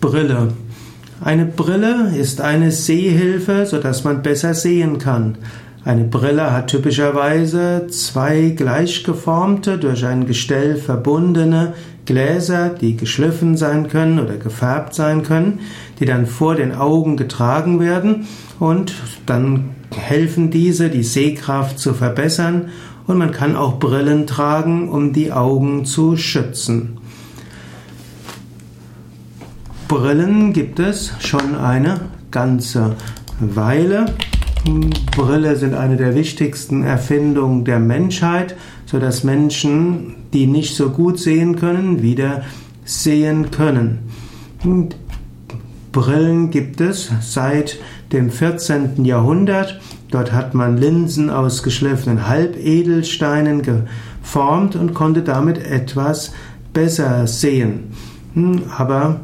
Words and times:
Brille. 0.00 0.48
Eine 1.22 1.44
Brille 1.44 2.14
ist 2.16 2.40
eine 2.40 2.70
Sehhilfe, 2.70 3.66
sodass 3.66 4.04
man 4.04 4.22
besser 4.22 4.54
sehen 4.54 4.98
kann. 4.98 5.36
Eine 5.84 6.04
Brille 6.04 6.52
hat 6.52 6.68
typischerweise 6.68 7.86
zwei 7.88 8.54
gleichgeformte, 8.56 9.78
durch 9.78 10.06
ein 10.06 10.26
Gestell 10.26 10.76
verbundene 10.76 11.74
Gläser, 12.06 12.70
die 12.70 12.96
geschliffen 12.96 13.56
sein 13.56 13.88
können 13.88 14.18
oder 14.18 14.36
gefärbt 14.36 14.94
sein 14.94 15.22
können, 15.22 15.60
die 15.98 16.06
dann 16.06 16.26
vor 16.26 16.54
den 16.54 16.74
Augen 16.74 17.16
getragen 17.16 17.78
werden 17.80 18.26
und 18.58 18.94
dann 19.26 19.70
helfen 19.94 20.50
diese, 20.50 20.88
die 20.88 21.02
Sehkraft 21.02 21.78
zu 21.78 21.92
verbessern 21.92 22.70
und 23.06 23.18
man 23.18 23.32
kann 23.32 23.56
auch 23.56 23.78
Brillen 23.78 24.26
tragen, 24.26 24.88
um 24.88 25.12
die 25.12 25.32
Augen 25.32 25.84
zu 25.84 26.16
schützen. 26.16 26.98
Brillen 29.90 30.52
gibt 30.52 30.78
es 30.78 31.10
schon 31.18 31.56
eine 31.56 32.00
ganze 32.30 32.94
Weile. 33.40 34.06
Brille 35.16 35.56
sind 35.56 35.74
eine 35.74 35.96
der 35.96 36.14
wichtigsten 36.14 36.84
Erfindungen 36.84 37.64
der 37.64 37.80
Menschheit, 37.80 38.54
so 38.86 39.00
dass 39.00 39.24
Menschen, 39.24 40.14
die 40.32 40.46
nicht 40.46 40.76
so 40.76 40.90
gut 40.90 41.18
sehen 41.18 41.56
können, 41.56 42.02
wieder 42.02 42.42
sehen 42.84 43.50
können. 43.50 43.98
Brillen 45.90 46.50
gibt 46.50 46.80
es 46.80 47.10
seit 47.22 47.80
dem 48.12 48.30
14. 48.30 49.04
Jahrhundert. 49.04 49.80
Dort 50.12 50.30
hat 50.30 50.54
man 50.54 50.76
Linsen 50.76 51.30
aus 51.30 51.64
geschliffenen 51.64 52.28
Halbedelsteinen 52.28 53.62
geformt 53.62 54.76
und 54.76 54.94
konnte 54.94 55.22
damit 55.22 55.58
etwas 55.58 56.32
besser 56.72 57.26
sehen. 57.26 57.90
Hm, 58.34 58.62
aber 58.78 59.22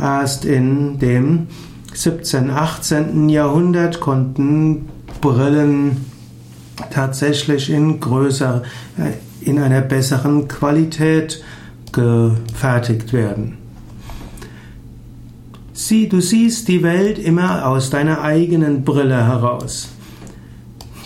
Erst 0.00 0.44
in 0.44 0.98
dem 0.98 1.46
17., 1.92 2.50
18. 2.50 3.28
Jahrhundert 3.28 4.00
konnten 4.00 4.88
Brillen 5.20 6.04
tatsächlich 6.90 7.70
in 7.70 8.00
größer, 8.00 8.62
äh, 8.98 9.48
in 9.48 9.58
einer 9.58 9.80
besseren 9.80 10.48
Qualität 10.48 11.42
gefertigt 11.92 13.12
werden. 13.12 13.58
Sieh, 15.72 16.08
du 16.08 16.20
siehst 16.20 16.68
die 16.68 16.82
Welt 16.82 17.18
immer 17.18 17.66
aus 17.66 17.90
deiner 17.90 18.22
eigenen 18.22 18.84
Brille 18.84 19.26
heraus. 19.26 19.88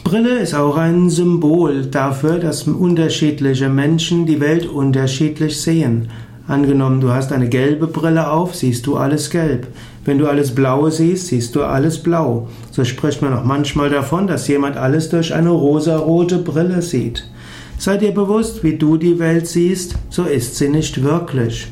Brille 0.04 0.38
ist 0.38 0.54
auch 0.54 0.76
ein 0.76 1.10
Symbol 1.10 1.86
dafür, 1.86 2.38
dass 2.38 2.62
unterschiedliche 2.62 3.68
Menschen 3.68 4.24
die 4.24 4.40
Welt 4.40 4.66
unterschiedlich 4.66 5.60
sehen. 5.60 6.08
Angenommen, 6.48 7.02
du 7.02 7.10
hast 7.10 7.30
eine 7.30 7.50
gelbe 7.50 7.86
Brille 7.86 8.30
auf, 8.30 8.54
siehst 8.54 8.86
du 8.86 8.96
alles 8.96 9.28
gelb. 9.28 9.66
Wenn 10.06 10.16
du 10.16 10.26
alles 10.26 10.54
Blaue 10.54 10.90
siehst, 10.90 11.26
siehst 11.26 11.54
du 11.54 11.62
alles 11.62 12.02
blau. 12.02 12.48
So 12.70 12.84
spricht 12.84 13.20
man 13.20 13.34
auch 13.34 13.44
manchmal 13.44 13.90
davon, 13.90 14.26
dass 14.26 14.48
jemand 14.48 14.78
alles 14.78 15.10
durch 15.10 15.34
eine 15.34 15.50
rosarote 15.50 16.38
Brille 16.38 16.80
sieht. 16.80 17.28
Sei 17.76 17.98
dir 17.98 18.12
bewusst, 18.12 18.64
wie 18.64 18.78
du 18.78 18.96
die 18.96 19.18
Welt 19.18 19.46
siehst, 19.46 19.96
so 20.08 20.24
ist 20.24 20.56
sie 20.56 20.70
nicht 20.70 21.02
wirklich. 21.02 21.70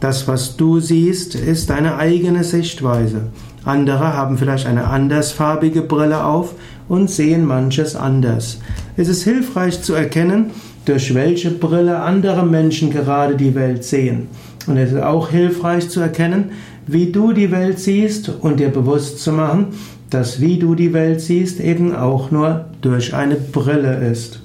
Das, 0.00 0.28
was 0.28 0.58
du 0.58 0.78
siehst, 0.78 1.34
ist 1.34 1.70
deine 1.70 1.96
eigene 1.96 2.44
Sichtweise. 2.44 3.28
Andere 3.64 4.12
haben 4.12 4.36
vielleicht 4.36 4.66
eine 4.66 4.88
andersfarbige 4.88 5.80
Brille 5.80 6.22
auf 6.22 6.52
und 6.86 7.08
sehen 7.08 7.46
manches 7.46 7.96
anders. 7.96 8.60
Es 8.98 9.08
ist 9.08 9.24
hilfreich 9.24 9.80
zu 9.82 9.94
erkennen, 9.94 10.50
durch 10.88 11.14
welche 11.14 11.50
Brille 11.50 12.00
andere 12.00 12.46
Menschen 12.46 12.90
gerade 12.90 13.36
die 13.36 13.54
Welt 13.54 13.84
sehen. 13.84 14.28
Und 14.66 14.78
es 14.78 14.92
ist 14.92 15.02
auch 15.02 15.30
hilfreich 15.30 15.88
zu 15.90 16.00
erkennen, 16.00 16.52
wie 16.86 17.12
du 17.12 17.32
die 17.32 17.50
Welt 17.50 17.78
siehst 17.78 18.30
und 18.40 18.58
dir 18.58 18.70
bewusst 18.70 19.20
zu 19.20 19.32
machen, 19.32 19.66
dass 20.08 20.40
wie 20.40 20.58
du 20.58 20.74
die 20.74 20.94
Welt 20.94 21.20
siehst 21.20 21.60
eben 21.60 21.94
auch 21.94 22.30
nur 22.30 22.64
durch 22.80 23.14
eine 23.14 23.34
Brille 23.34 24.10
ist. 24.10 24.40